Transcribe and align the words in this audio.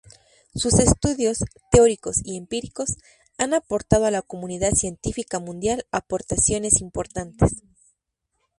Sus 0.55 0.79
estudios, 0.79 1.45
teóricos 1.71 2.21
y 2.25 2.35
empíricos, 2.35 2.95
han 3.37 3.53
aportado 3.53 4.05
a 4.05 4.09
la 4.09 4.23
comunidad 4.23 4.71
científica 4.73 5.37
mundial 5.39 5.85
aportaciones 5.91 6.81
importantes. 6.81 7.61